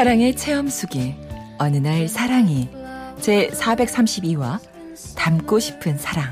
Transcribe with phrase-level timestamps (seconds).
[0.00, 1.14] 사랑의 체험수기
[1.58, 2.70] 어느 날 사랑이
[3.20, 4.58] 제 432화
[5.14, 6.24] 닮고 싶은 사랑.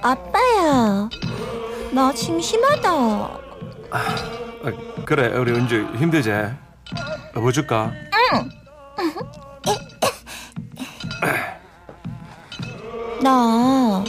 [0.00, 1.10] 아빠야,
[1.92, 2.90] 나 심심하다.
[2.90, 4.16] 아,
[5.04, 6.30] 그래 우리 은주 힘들지?
[7.34, 7.92] 뭐 줄까?
[13.22, 14.04] 나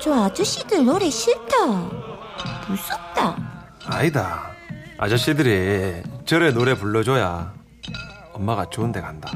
[0.00, 1.64] 저 아저씨들 노래 싫다.
[2.68, 3.36] 무섭다.
[3.86, 4.50] 아니다
[4.98, 7.52] 아저씨들이 저래 노래 불러줘야
[8.32, 9.30] 엄마가 좋은 데 간다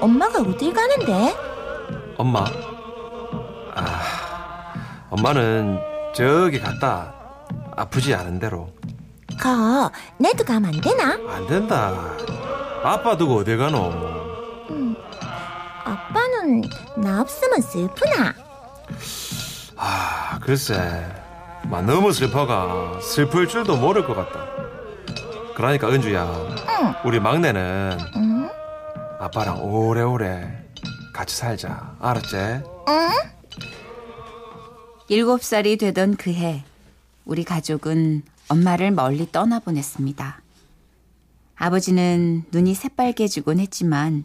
[0.00, 1.34] 엄마가 어딜 가는데?
[2.16, 2.44] 엄마?
[3.74, 4.72] 아
[5.10, 5.78] 엄마는
[6.14, 7.12] 저기 갔다
[7.76, 8.70] 아프지 않은 대로
[9.38, 9.90] 가.
[10.18, 11.18] 내도 가면 안 되나?
[11.34, 11.92] 안 된다
[12.82, 13.92] 아빠 두고 어디 가노
[15.84, 16.62] 아빠는
[16.96, 18.34] 나 없으면 슬프나?
[19.76, 21.06] 아 글쎄
[21.64, 24.46] 막 너무 슬퍼가 슬플 줄도 모를 것 같다
[25.56, 28.48] 그러니까 은주야 우리 막내는 응?
[29.20, 30.64] 아빠랑 오래오래
[31.12, 32.36] 같이 살자 알았지?
[35.08, 36.64] 일곱 살이 되던 그 해
[37.24, 40.40] 우리 가족은 엄마를 멀리 떠나보냈습니다.
[41.56, 44.24] 아버지는 눈이 새빨개지곤 했지만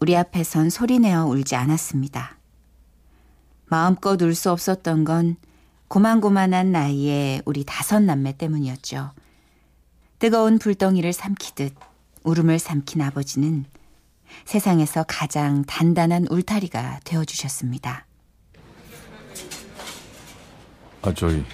[0.00, 2.36] 우리 앞에선 소리내어 울지 않았습니다.
[3.66, 5.36] 마음껏 울 수 없었던 건
[5.88, 9.12] 고만고만한 나이에 우리 다섯 남매 때문이었죠.
[10.18, 11.74] 뜨거운 불덩이를 삼키듯
[12.24, 13.64] 울음을 삼킨 아버지는
[14.44, 18.06] 세상에서 가장 단단한 울타리가 되어주셨습니다.
[21.02, 21.44] 아 저희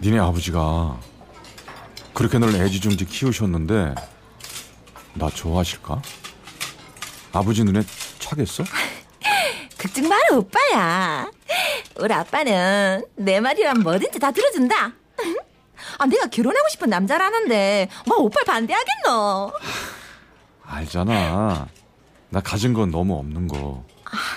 [0.00, 0.98] 니네 아버지가
[2.14, 3.94] 그렇게 널 애지중지 키우셨는데
[5.14, 6.00] 나 좋아하실까?
[7.32, 7.82] 아버지 눈에
[8.18, 8.64] 차겠어?
[9.78, 11.30] 걱정 마라, 오빠야.
[12.00, 14.92] 우리 아빠는 내 말이란 뭐든지 다 들어준다.
[15.98, 19.52] 아, 내가 결혼하고 싶은 남자라는데, 뭐 오빠를 반대하겠노?
[20.64, 21.68] 알잖아.
[22.30, 23.84] 나 가진 건 너무 없는 거.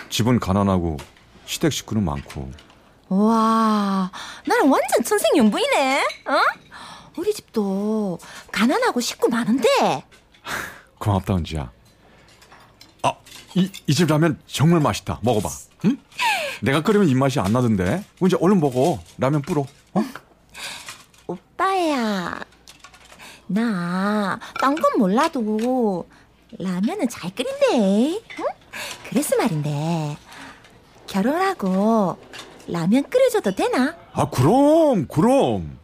[0.09, 0.97] 집은 가난하고
[1.45, 2.51] 시댁 식구는 많고.
[3.09, 4.11] 와,
[4.45, 6.01] 나는 완전 천생연분이네.
[6.27, 6.41] 어?
[7.17, 8.19] 우리 집도
[8.51, 10.03] 가난하고 식구 많은데.
[10.99, 11.71] 고맙다 은지야.
[13.03, 13.13] 아,
[13.55, 15.19] 이 이 집 라면 정말 맛있다.
[15.23, 15.49] 먹어봐.
[15.85, 15.97] 응?
[16.61, 18.03] 내가 끓이면 입맛이 안 나던데.
[18.21, 18.99] 은지 얼른 먹어.
[19.17, 19.65] 라면 불어.
[19.93, 20.03] 어?
[21.27, 22.39] 오빠야,
[23.47, 26.07] 나 딴 건 몰라도
[26.57, 28.21] 라면은 잘 끓인대.
[28.39, 28.45] 응?
[29.09, 30.17] 그래서 말인데
[31.07, 32.17] 결혼하고
[32.67, 33.95] 라면 끓여줘도 되나?
[34.13, 35.77] 아 그럼 그럼.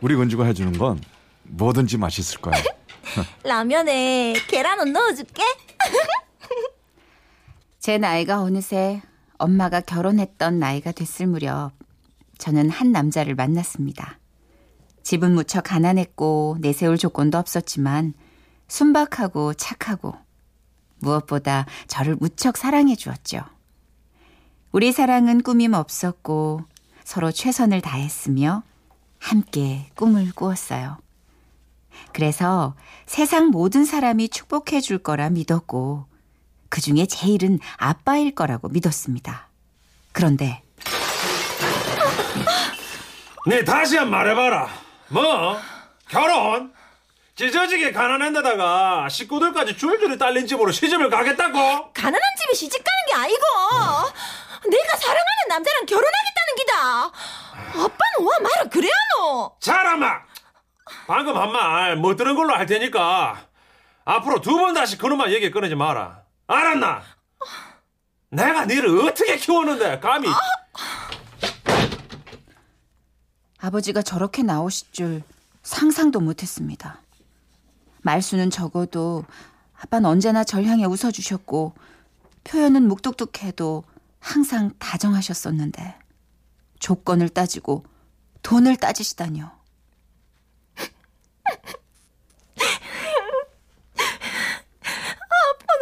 [0.00, 1.00] 우리 은지가 해주는 건
[1.44, 2.54] 뭐든지 맛있을 거야.
[3.44, 5.42] 라면에 계란은 넣어줄게.
[7.78, 9.00] 제 나이가 어느새
[9.40, 11.72] 엄마가 결혼했던 나이가 됐을 무렵
[12.38, 14.18] 저는 한 남자를 만났습니다.
[15.02, 18.12] 집은 무척 가난했고 내세울 조건도 없었지만
[18.68, 20.14] 순박하고 착하고
[20.98, 23.40] 무엇보다 저를 무척 사랑해 주었죠.
[24.72, 26.60] 우리 사랑은 꾸밈 없었고
[27.02, 28.62] 서로 최선을 다했으며
[29.18, 30.98] 함께 꿈을 꾸었어요.
[32.12, 32.76] 그래서
[33.06, 36.09] 세상 모든 사람이 축복해 줄 거라 믿었고
[36.70, 39.48] 그 중에 제일은 아빠일 거라고 믿었습니다.
[40.12, 40.62] 그런데
[43.46, 44.68] 네 다시 한번 말해봐라
[45.08, 45.58] 뭐?
[46.08, 46.72] 결혼?
[47.36, 51.92] 찢어지게 가난한 데다가 식구들까지 줄줄이 딸린 집으로 시집을 가겠다고?
[51.92, 53.40] 가난한 집에 시집 가는 게 아니고
[54.70, 57.04] 내가 사랑하는 남자랑 결혼하겠다는 기다.
[57.82, 59.56] 아빠는 와 말을 그래야 노.
[59.60, 60.20] 자라마
[61.06, 63.38] 방금 한 말 못 들은 걸로 할 테니까
[64.04, 66.20] 앞으로 두 번 다시 그놈만 얘기 꺼내지 마라
[66.50, 67.02] 알았나?
[68.30, 70.28] 내가 니를 어떻게 키웠는데 감히
[73.58, 75.22] 아버지가 저렇게 나오실 줄
[75.62, 77.00] 상상도 못했습니다.
[78.02, 79.24] 말수는 적어도
[79.74, 81.74] 아빠는 언제나 절 향해 웃어주셨고
[82.44, 83.84] 표현은 묵뚝뚝해도
[84.18, 85.98] 항상 다정하셨었는데
[86.78, 87.84] 조건을 따지고
[88.42, 89.60] 돈을 따지시다니요.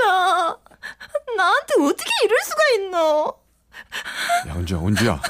[0.01, 0.59] 나
[1.37, 2.39] 나한테 어떻게 이럴
[2.99, 3.35] 있노?
[4.49, 5.23] 야, 은주야, 은주야.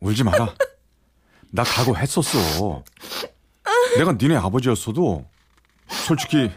[0.00, 0.54] 울지 마라.
[1.52, 2.82] 나 각오했었어.
[3.96, 5.24] 내가 니네 아버지였어도
[5.88, 6.50] 솔직히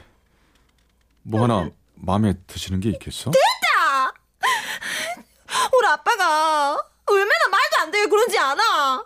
[1.21, 3.31] 뭐 하나 마음에 드시는 게 있겠어?
[5.73, 9.05] 우리 아빠가 얼마나 말도 안 되게 그런지 아나?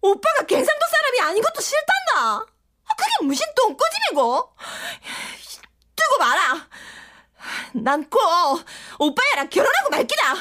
[0.00, 2.36] 오빠가 경상도 사람이 아닌 것도 싫단다.
[2.36, 4.54] 아, 그게 무슨 똥꼬집이고?
[5.96, 6.67] 두고 마라.
[7.74, 8.20] 난 꼭
[8.98, 10.34] 오빠야랑 결혼하고 말 기다.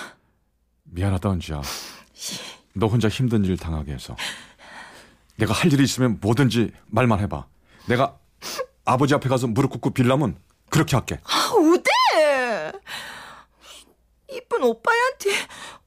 [0.84, 1.62] 미안하다, 은주야.
[2.74, 4.16] 너 혼자 힘든 일 당하게 해서.
[5.38, 7.46] 내가 할 일이 있으면 뭐든지 말만 해봐.
[7.88, 8.18] 내가
[8.86, 10.38] 아버지 앞에 가서 무릎 꿇고 빌라면
[10.70, 11.20] 그렇게 할게.
[11.24, 12.72] 아, 어때?
[14.32, 15.30] 이쁜 오빠한테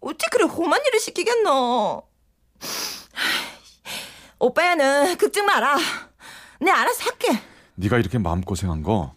[0.01, 2.03] 어떻게 그래 험한 일을 시키겠노?
[4.39, 5.77] 오빠야는 걱정 마라.
[6.61, 7.41] 내 알아서 할게.
[7.75, 9.15] 네가 이렇게 마음고생한 거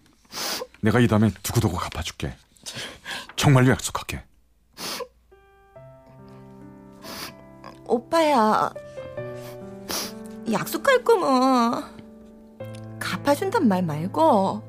[0.83, 2.35] 내가 이 다음에 두고두고 갚아줄게.
[3.37, 4.21] 정말로 약속할게.
[7.85, 8.73] 오빠야,
[10.51, 11.85] 약속할 거면
[12.99, 14.61] 갚아준단 말 말고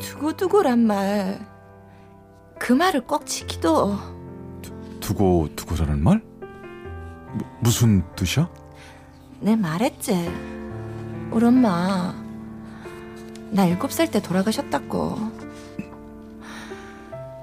[0.00, 1.44] 두고두고란 말,
[2.58, 3.96] 그 말을 꼭 지키도.
[5.00, 6.22] 두고 두고라는 말?
[7.32, 8.48] 무, 무슨 뜻이야?
[9.40, 10.30] 내 말했지.
[11.32, 12.14] 우리 엄마,
[13.50, 15.16] 나 일곱 살 때 돌아가셨다고.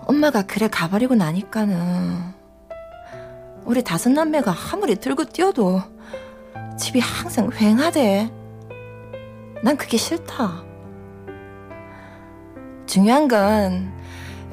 [0.08, 2.34] 엄마가 그래 가버리고 나니까는
[3.66, 5.82] 우리 다섯 남매가 아무리 들고 뛰어도
[6.78, 8.32] 집이 항상 휑하대.
[9.64, 10.64] 난 그게 싫다.
[12.86, 13.92] 중요한 건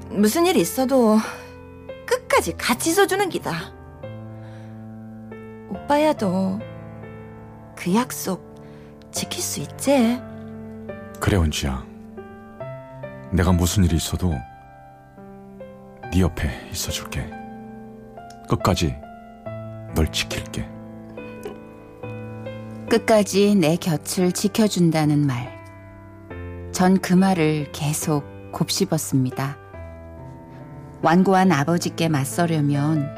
[0.08, 1.19] 무슨 일이 있어도
[2.06, 3.72] 끝까지 같이 서주는 기다.
[5.69, 6.60] 오빠야도
[7.76, 8.43] 그 약속
[9.10, 10.19] 지킬 수 있지?
[11.22, 11.86] 그래 은지야.
[13.30, 14.34] 내가 무슨 일이 있어도
[16.12, 17.30] 네 옆에 있어줄게.
[18.48, 18.96] 끝까지
[19.94, 20.69] 널 지킬게.
[22.90, 25.62] 끝까지 내 곁을 지켜준다는 말.
[26.72, 29.56] 전 그 말을 계속 곱씹었습니다.
[31.02, 33.08] 완고한 아버지께 맞서려면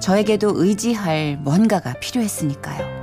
[0.00, 3.01] 저에게도 의지할 뭔가가 필요했으니까요.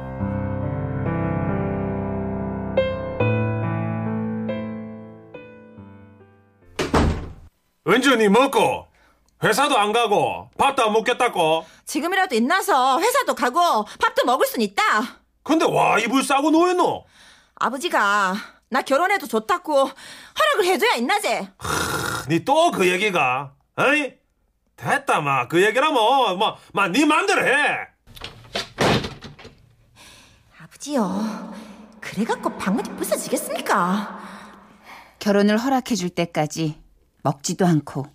[7.89, 8.87] 은준이 먹고
[9.43, 11.65] 회사도 안 가고 밥도 안 먹겠다고.
[11.85, 14.83] 지금이라도 인나서 회사도 가고 밥도 먹을 순 있다.
[15.43, 17.05] 근데 와 이불 싸고 누워있노?
[17.55, 18.35] 아버지가
[18.69, 21.49] 나 결혼해도 좋다고 허락을 해줘야 있나제.
[22.29, 23.53] 니 또 그 얘기가?
[23.77, 24.13] 어이?
[24.75, 25.93] 됐다 마 그 얘기라면
[26.37, 27.87] 뭐마네 맘대로 해.
[30.61, 31.53] 아버지요.
[32.01, 34.19] 그래갖고 방문이 부서지겠습니까?
[35.19, 36.79] 결혼을 허락해줄 때까지
[37.21, 38.05] 먹지도 않고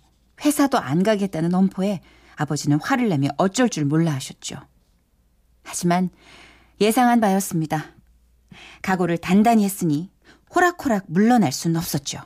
[0.43, 2.01] 회사도 안 가겠다는 엄포에
[2.35, 4.57] 아버지는 화를 내며 어쩔 줄 몰라 하셨죠.
[5.63, 6.09] 하지만
[6.81, 7.85] 예상한 바였습니다.
[8.81, 10.11] 각오를 단단히 했으니
[10.53, 12.19] 호락호락 물러날 수는 없었죠.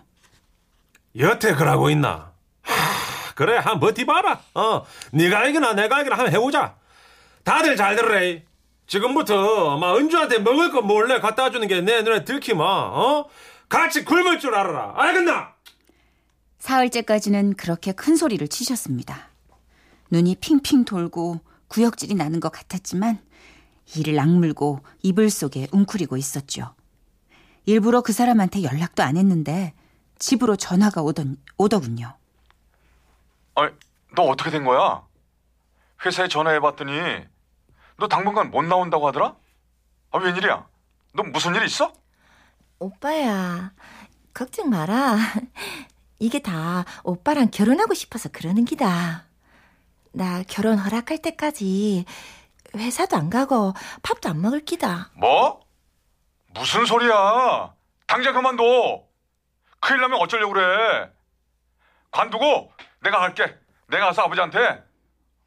[1.17, 2.31] 여태 그러고 있나?
[2.61, 4.39] 하, 그래 한 버티봐라.
[4.55, 6.75] 어, 네가 알기나 내가 알기나 한번 해보자.
[7.43, 8.43] 다들 잘 들으래.
[8.87, 12.63] 지금부터 막 은주한테 먹을 거 몰래 갖다 주는 게 내 눈에 들키마.
[12.63, 13.29] 어?
[13.69, 14.93] 같이 굶을 줄 알아라.
[14.95, 15.53] 알겠나?
[16.59, 19.29] 사흘째까지는 그렇게 큰 소리를 치셨습니다.
[20.11, 23.19] 눈이 핑핑 돌고 구역질이 나는 것 같았지만
[23.95, 26.75] 이를 악물고 이불 속에 웅크리고 있었죠.
[27.65, 29.73] 일부러 그 사람한테 연락도 안 했는데
[30.17, 32.15] 집으로 전화가 오던, 오더군요.
[33.55, 33.71] 아니,
[34.15, 35.03] 너 어떻게 된 거야?
[36.05, 37.25] 회사에 전화해봤더니
[37.97, 39.35] 너 당분간 못 나온다고 하더라?
[40.11, 40.67] 아, 웬일이야?
[41.13, 41.93] 너 무슨 일 있어?
[42.79, 43.73] 오빠야,
[44.33, 45.17] 걱정 마라.
[46.19, 49.25] 이게 다 오빠랑 결혼하고 싶어서 그러는 기다.
[50.11, 52.05] 나 결혼 허락할 때까지
[52.75, 53.73] 회사도 안 가고
[54.03, 55.11] 밥도 안 먹을 기다.
[55.15, 55.61] 뭐?
[56.53, 57.73] 무슨 소리야?
[58.05, 58.63] 당장 그만둬.
[59.79, 61.09] 큰일 나면 어쩌려고 그래?
[62.11, 62.71] 관두고
[63.01, 63.55] 내가 갈게.
[63.87, 64.83] 내가 가서 아버지한테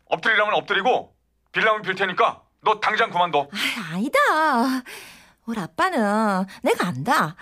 [0.06, 1.14] 엎드리라면 엎드리고
[1.52, 3.48] 빌라면 빌 테니까 너 당장 그만둬.
[3.52, 4.18] 아, 아니다.
[5.44, 7.36] 우리 아빠는 내가 안다.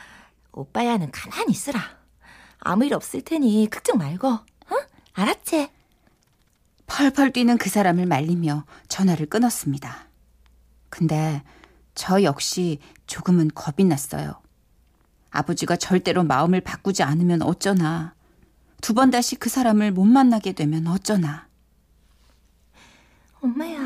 [0.52, 1.99] 오빠야는 가만히 있으라.
[2.60, 4.28] 아무 일 없을 테니 걱정 말고.
[4.28, 4.42] 어?
[5.14, 5.70] 알았지?
[6.86, 10.06] 펄펄 뛰는 그 사람을 말리며 전화를 끊었습니다.
[10.88, 11.42] 근데
[11.94, 14.40] 저 역시 조금은 겁이 났어요.
[15.30, 18.14] 아버지가 절대로 마음을 바꾸지 않으면 어쩌나.
[18.80, 21.46] 두 번 다시 그 사람을 못 만나게 되면 어쩌나.
[23.40, 23.78] 엄마야,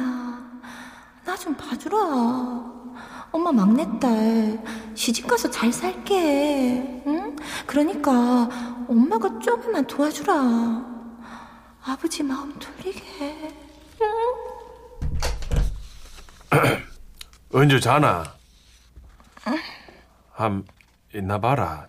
[1.25, 2.84] 나 좀 봐주라.
[3.33, 4.63] 엄마 막내딸
[4.95, 7.03] 시집 가서 잘 살게.
[7.07, 7.37] 응?
[7.67, 8.13] 그러니까
[8.89, 10.33] 엄마가 조금만 도와주라.
[11.85, 13.55] 아버지 마음 돌리게.
[17.55, 18.35] 은주 자나?
[20.33, 20.65] 함
[21.15, 21.87] 있나 봐라.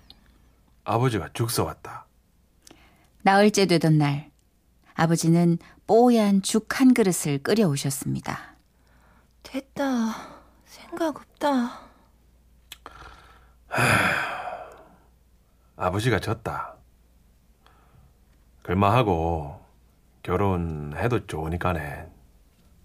[0.84, 2.06] 아버지가 죽 써왔다.
[3.24, 4.30] 나흘째 되던 날
[4.94, 5.58] 아버지는
[5.88, 8.56] 뽀얀 죽 한 그릇을 끓여오셨습니다.
[9.44, 10.35] 됐다.
[10.98, 11.82] 생각 없다.
[15.76, 16.78] 아버지가 졌다.
[18.64, 19.62] 글마하고
[20.24, 22.10] 결혼해도 좋으니까네.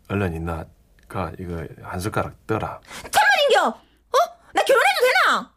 [0.09, 0.65] 얼른 있나
[1.07, 2.81] 가 이거 한 숟가락 떠라.
[3.13, 3.69] 참말인겨!
[3.69, 4.39] 어?
[4.55, 5.55] 나 결혼해도 되나?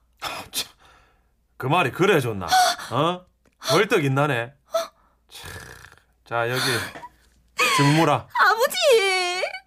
[1.57, 2.45] 그 말이 그래 줬나?
[2.91, 3.25] 어?
[3.67, 4.53] 벌떡 있나네.
[5.29, 5.51] 참.
[6.23, 6.61] 자 여기
[7.77, 8.13] 증무라.
[8.13, 8.77] 아버지,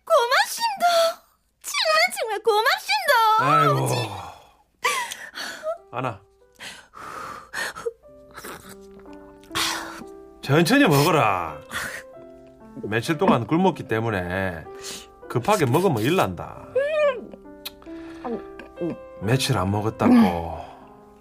[0.05, 1.27] 고맙습니다.
[1.63, 3.13] 정말 정말 고맙습니다.
[3.41, 3.89] 아이고.
[5.91, 6.21] 하나.
[10.43, 11.59] 천천히 먹어라.
[12.85, 14.65] 며칠 동안 굶었기 때문에
[15.29, 16.69] 급하게 먹으면 일난다.
[19.21, 20.61] 며칠 안 먹었다고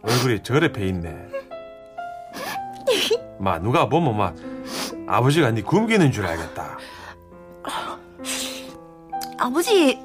[0.04, 1.30] 얼굴이 저래 배 있네.
[3.40, 4.36] 마 누가 보면 막
[5.08, 6.78] 아버지가 네 굶기는 줄 알겠다.
[9.40, 10.00] 아버지,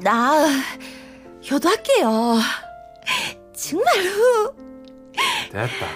[0.00, 0.46] 나
[1.50, 2.38] 효도할게요.
[3.52, 4.54] 정말로.
[5.50, 5.86] 됐다.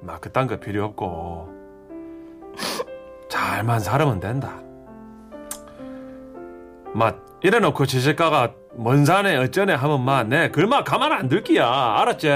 [0.00, 1.48] 막 그딴 거 필요 없고
[3.30, 4.60] 잘만 살으면 된다.
[6.92, 12.28] 막 이래놓고 지식가가 먼 산에 어쩌네 하면 막내 글마 가만 안 둘기야 알았지?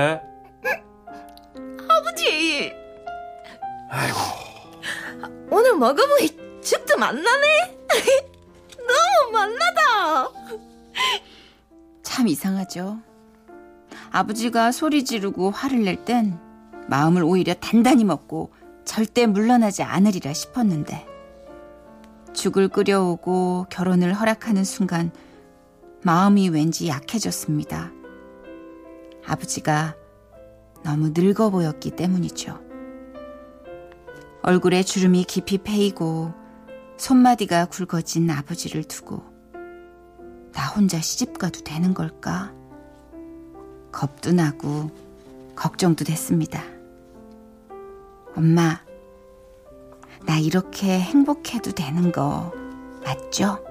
[1.88, 2.72] 아버지,
[3.90, 4.16] 아이고
[5.50, 7.78] 오늘 먹어보니 죽도 맛나네.
[8.88, 10.32] 너무 맛나다.
[12.02, 12.98] 참 이상하죠.
[14.10, 16.38] 아버지가 소리 지르고 화를 낼 땐
[16.88, 18.50] 마음을 오히려 단단히 먹고
[18.84, 21.06] 절대 물러나지 않으리라 싶었는데
[22.32, 25.10] 죽을 끓여오고 결혼을 허락하는 순간
[26.02, 27.90] 마음이 왠지 약해졌습니다.
[29.26, 29.94] 아버지가
[30.84, 32.58] 너무 늙어 보였기 때문이죠.
[34.42, 36.32] 얼굴에 주름이 깊이 패이고
[36.98, 39.22] 손마디가 굵어진 아버지를 두고
[40.52, 42.52] 나 혼자 시집가도 되는 걸까?
[43.92, 44.90] 겁도 나고
[45.54, 46.62] 걱정도 됐습니다.
[48.36, 48.80] 엄마,
[50.26, 52.52] 나 이렇게 행복해도 되는 거
[53.04, 53.64] 맞죠?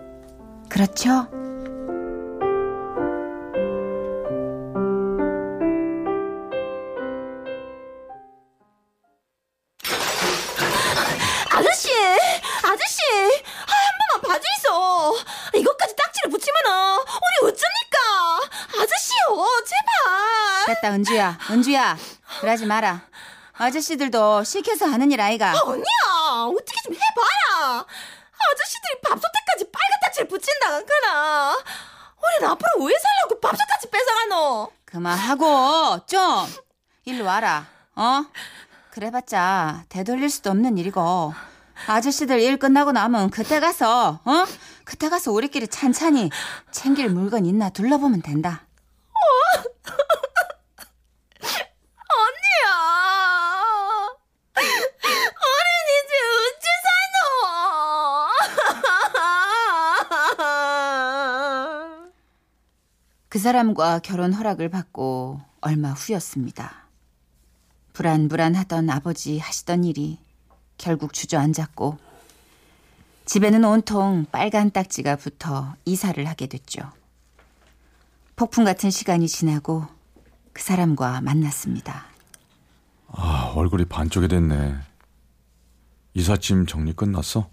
[0.69, 1.27] 그렇죠?
[20.87, 21.37] 됐다, 은주야.
[21.51, 21.97] 은주야.
[22.39, 23.01] 그러지 마라.
[23.57, 25.51] 아저씨들도 시켜서 하는 일 아이가.
[25.51, 25.83] 아, 언니야,
[26.47, 27.85] 어떻게 좀 해봐라.
[28.51, 31.57] 아저씨들이 밥솥 때까지 빨간 딱지를 붙인다, 않거나.
[32.23, 34.71] 우린 앞으로 왜 살려고 밥솥까지 뺏어가노?
[34.85, 36.21] 그만하고 좀
[37.05, 37.65] 일로 와라.
[37.95, 38.23] 어?
[38.91, 41.33] 그래봤자 되돌릴 수도 없는 일이고
[41.87, 44.45] 아저씨들 일 끝나고 나면 그때 가서 어?
[44.83, 46.31] 그때 가서 우리끼리 찬찬히
[46.71, 48.63] 챙길 물건 있나 둘러보면 된다.
[52.09, 54.09] 언니야.
[54.55, 54.65] 우린
[55.93, 56.13] 이제
[56.57, 57.17] 어찌 사노?
[63.29, 66.87] 그 사람과 결혼 허락을 받고 얼마 후였습니다.
[67.93, 70.19] 불안불안하던 아버지 하시던 일이
[70.77, 71.97] 결국 주저앉았고
[73.25, 76.91] 집에는 온통 빨간 딱지가 붙어 이사를 하게 됐죠.
[78.37, 79.85] 폭풍 같은 시간이 지나고
[80.53, 82.05] 그 사람과 만났습니다.
[83.09, 84.75] 아, 얼굴이 반쪽이 됐네.
[86.13, 87.49] 이삿짐 정리 끝났어?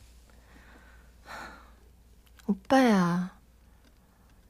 [2.46, 3.30] 오빠야,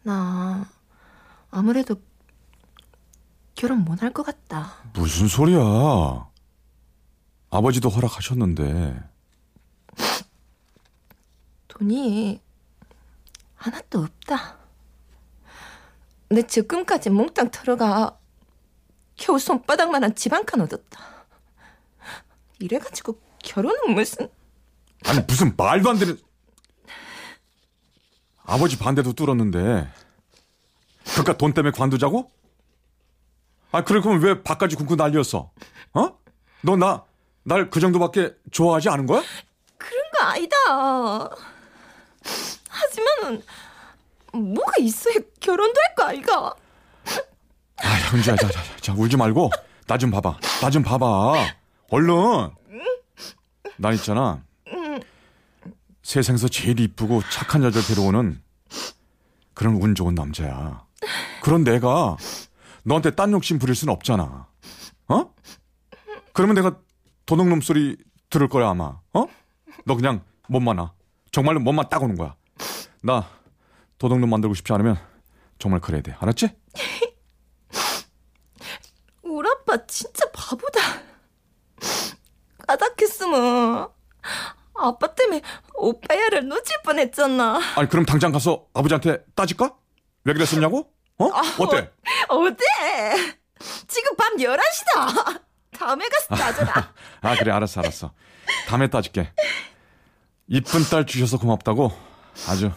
[0.02, 0.66] 나
[1.58, 1.94] 아무래도
[3.54, 4.74] 결혼 못 할 것 같다.
[4.92, 6.28] 무슨 소리야?
[7.50, 9.00] 아버지도 허락하셨는데.
[11.68, 12.40] 돈이
[13.54, 14.58] 하나도 없다.
[16.30, 18.18] 내 적금까지 몽땅 털어가
[19.16, 21.00] 겨우 손바닥만한 집 한 칸 얻었다.
[22.58, 24.28] 이래가지고 결혼은 무슨
[25.06, 26.18] 아니, 무슨 말도 안 되는.
[28.42, 29.88] 아버지 반대도 뚫었는데.
[31.04, 32.30] 그깟 돈 때문에 관두자고?
[33.72, 35.50] 아, 그래, 그럼 왜 밥까지 굶고 난리였어?
[35.94, 36.18] 어?
[36.62, 37.04] 너 나,
[37.42, 39.22] 날 그 정도밖에 좋아하지 않은 거야?
[39.76, 40.56] 그런 거 아니다.
[42.68, 43.42] 하지만은
[44.32, 46.54] 뭐가 있어야 결혼도 할 거 아이가?
[47.82, 49.50] 아, 현주야, 자, 자, 자, 자, 울지 말고
[49.86, 50.38] 나 좀 봐봐.
[50.62, 51.34] 나 좀 봐봐.
[51.90, 52.14] 얼른.
[53.76, 54.42] 난 있잖아.
[56.02, 58.40] 세상에서 제일 이쁘고 착한 여자를 데려오는
[59.52, 60.83] 그런 운 좋은 남자야.
[61.42, 62.16] 그런 내가
[62.84, 64.46] 너한테 딴 욕심 부릴 수는 없잖아.
[65.08, 65.34] 어?
[66.32, 66.78] 그러면 내가
[67.26, 67.96] 도둑놈 소리
[68.30, 68.98] 들을 거야 아마.
[69.12, 69.26] 어?
[69.84, 70.92] 너 그냥 몸만 와.
[71.32, 72.34] 정말로 몸만 딱 오는 거야.
[73.02, 73.28] 나
[73.98, 74.98] 도둑놈 만들고 싶지 않으면
[75.58, 76.16] 정말 그래야 돼.
[76.18, 76.48] 알았지?
[79.22, 80.80] 우리 아빠 진짜 바보다.
[82.66, 83.88] 까닥했으면
[84.74, 85.40] 아빠 때문에
[85.74, 87.60] 오빠야를 놓칠 뻔했잖아.
[87.76, 89.76] 아니 그럼 당장 가서 아버지한테 따질까?
[90.24, 90.90] 왜 그랬었냐고?
[91.18, 91.24] 어?
[91.58, 91.90] 어때?
[92.28, 92.64] 어때?
[93.86, 95.42] 지금 밤 11시다.
[95.72, 96.92] 다음에 가서 따져라.
[97.20, 98.12] 아 그래 알았어 알았어.
[98.68, 99.32] 다음에 따질게.
[100.48, 101.92] 이쁜 딸 주셔서 고맙다고
[102.48, 102.70] 아주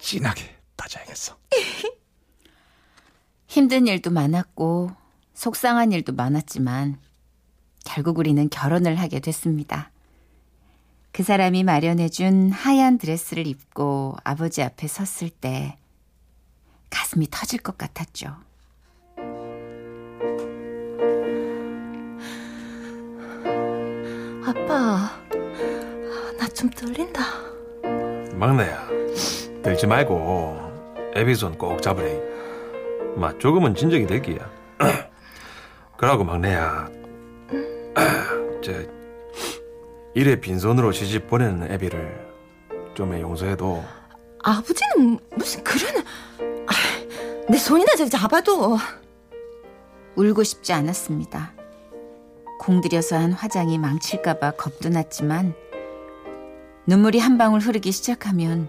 [0.00, 1.36] 진하게 따져야겠어.
[3.46, 4.92] 힘든 일도 많았고
[5.34, 7.00] 속상한 일도 많았지만
[7.84, 9.90] 결국 우리는 결혼을 하게 됐습니다.
[11.12, 15.76] 그 사람이 마련해준 하얀 드레스를 입고 아버지 앞에 섰을 때
[16.90, 18.36] 가슴이 터질 것 같았죠.
[24.44, 25.10] 아빠,
[26.38, 27.22] 나 좀 떨린다.
[28.34, 28.86] 막내야,
[29.62, 32.20] 들지 말고 애비 손 꼭 잡으래.
[33.16, 34.50] 마 조금은 진정이 될 기야.
[35.96, 36.88] 그러고 막내야,
[38.62, 38.72] 저
[40.14, 42.30] 이래 빈손으로 시집 보내는 애비를
[42.94, 43.84] 좀 용서해도
[44.42, 46.04] 아버지는 무슨 그런...
[47.50, 48.78] 아, 내 손이나 좀 잡아도...
[50.14, 51.52] 울고 싶지 않았습니다.
[52.60, 55.54] 공들여서 한 화장이 망칠까봐 겁도 났지만
[56.86, 58.68] 눈물이 한 방울 흐르기 시작하면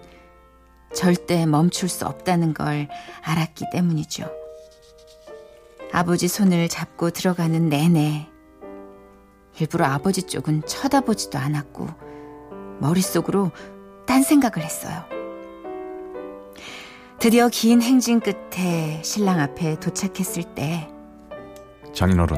[0.92, 2.88] 절대 멈출 수 없다는 걸
[3.22, 4.28] 알았기 때문이죠.
[5.92, 8.28] 아버지 손을 잡고 들어가는 내내
[9.60, 11.86] 일부러 아버지 쪽은 쳐다보지도 않았고
[12.80, 13.52] 머릿속으로
[14.06, 15.21] 딴 생각을 했어요.
[17.22, 20.88] 드디어 긴 행진 끝에 신랑 앞에 도착했을 때
[21.94, 22.36] 장인어른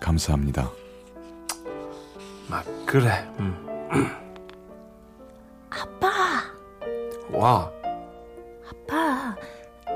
[0.00, 0.70] 감사합니다.
[2.46, 3.26] 막 그래.
[3.38, 3.64] 음.
[5.70, 6.10] 아빠,
[7.30, 7.70] 와,
[8.70, 9.34] 아빠,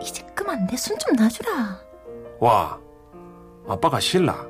[0.01, 1.79] 이제 그만 내 손 좀 놔주라.
[2.41, 2.79] 와.
[3.69, 4.47] 아빠가 신라.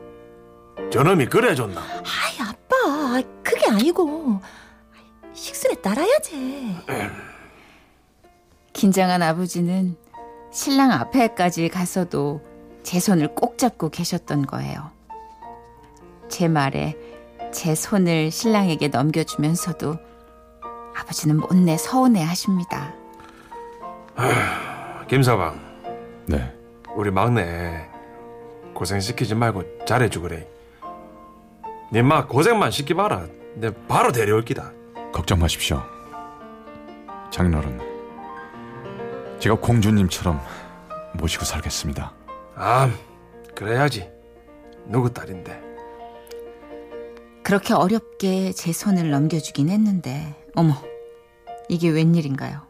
[0.92, 1.80] 저놈이 그래 줬나?
[1.80, 4.40] 아이, 아빠, 그게 아니고
[5.32, 6.76] 식술에 따라야지.
[8.72, 9.96] 긴장한 아버지는
[10.50, 12.40] 신랑 앞에까지 가서도
[12.82, 14.90] 제 손을 꼭 잡고 계셨던 거예요.
[16.28, 16.96] 제 말에
[17.52, 19.96] 제 손을 신랑에게 넘겨주면서도
[20.96, 22.94] 아버지는 못내 서운해 하십니다.
[25.08, 25.58] 김서방,
[26.26, 26.52] 네.
[26.94, 27.88] 우리 막내
[28.74, 30.46] 고생시키지 말고 잘해주 그래.
[31.92, 33.26] 니마 고생만 시키봐라.
[33.54, 34.72] 내 바로 데려올 기다.
[35.12, 35.82] 걱정 마십시오.
[37.30, 37.91] 장인어른.
[39.42, 40.40] 제가 공주님처럼
[41.14, 42.14] 모시고 살겠습니다.
[42.54, 42.88] 아,
[43.56, 44.08] 그래야지.
[44.86, 45.60] 누구 딸인데.
[47.42, 50.80] 그렇게 어렵게 제 손을 넘겨주긴 했는데, 어머,
[51.68, 52.68] 이게 웬일인가요?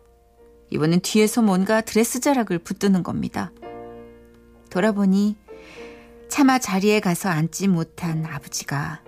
[0.71, 3.53] 이번엔 뒤에서 뭔가 드레스 자락을 붙드는 겁니다.
[4.71, 5.37] 돌아보니
[6.31, 9.03] 차마 자리에 가서 앉지 못한 아버지가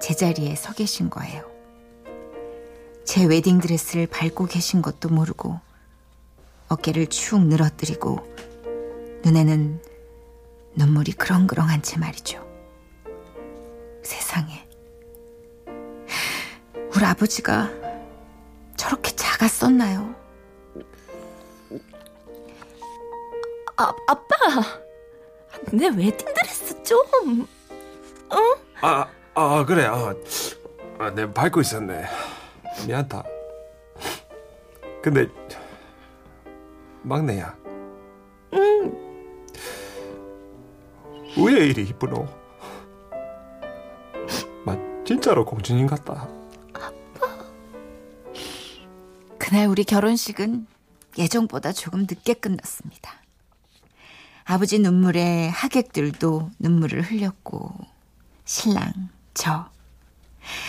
[0.00, 1.48] 제 자리에 서 계신 거예요.
[3.04, 5.69] 제 웨딩 드레스를 밟고 계신 것도 모르고
[6.70, 8.20] 어깨를 축 늘어뜨리고
[9.24, 9.82] 눈에는
[10.76, 12.46] 눈물이 그렁그렁한 채 말이죠.
[14.02, 14.68] 세상에.
[16.94, 17.68] 우리 아버지가
[18.76, 20.14] 저렇게 작았었나요?
[23.76, 24.36] 아, 아빠,
[25.72, 27.48] 내 웨딩드레스 좀...
[28.80, 29.86] 아, 아, 그래.
[29.86, 30.14] 아,
[30.98, 32.04] 아, 내가 밟고 있었네.
[32.86, 33.24] 미안다.
[35.02, 35.26] 근데
[37.02, 37.56] 막내야.
[41.36, 42.26] 왜 이리 이쁘노?
[44.64, 46.28] 마 진짜로 공주님 같다.
[49.38, 50.66] 그날 우리 결혼식은
[51.18, 53.14] 예정보다 조금 늦게 끝났습니다.
[54.44, 57.72] 아버지 눈물에 하객들도 눈물을 흘렸고
[58.44, 58.92] 신랑,
[59.34, 59.68] 저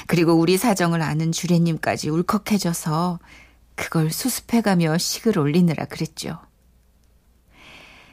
[0.08, 3.20] 그리고 우리 사정을 아는 주례님까지 울컥해져서
[3.76, 6.40] 그걸 수습해가며 식을 올리느라 그랬죠.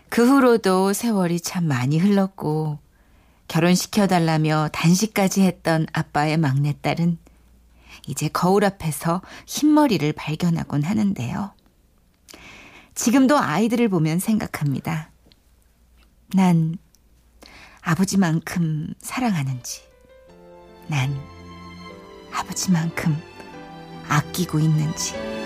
[0.09, 2.79] 그 후로도 세월이 참 많이 흘렀고
[3.49, 7.19] 결혼시켜달라며 단식까지 했던 아빠의 막내딸은
[8.07, 11.53] 이제 거울 앞에서 흰머리를 발견하곤 하는데요.
[12.95, 15.11] 지금도 아이들을 보면 생각합니다.
[16.35, 16.77] 난
[17.81, 19.83] 아버지만큼 사랑하는지,
[20.89, 21.15] 난
[22.33, 23.17] 아버지만큼
[24.09, 25.38] 아끼고 있는지.